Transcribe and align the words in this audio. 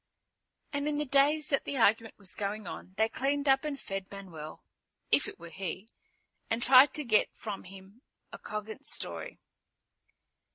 And 0.73 0.87
in 0.87 0.97
the 0.97 1.05
days 1.05 1.49
that 1.49 1.63
the 1.65 1.77
argument 1.77 2.15
was 2.17 2.33
going 2.33 2.65
on, 2.65 2.95
they 2.97 3.07
cleaned 3.07 3.47
up 3.47 3.63
and 3.63 3.79
fed 3.79 4.11
Manuel, 4.11 4.63
if 5.11 5.27
it 5.27 5.37
were 5.39 5.51
he, 5.51 5.91
and 6.49 6.63
tried 6.63 6.95
to 6.95 7.03
get 7.03 7.29
from 7.35 7.65
him 7.65 8.01
a 8.33 8.39
cogent 8.39 8.87
story. 8.87 9.37